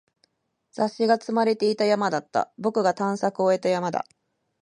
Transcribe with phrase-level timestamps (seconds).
[0.71, 2.51] 雑誌が積まれていた山だった。
[2.57, 4.07] 僕が探索を終えた山だ。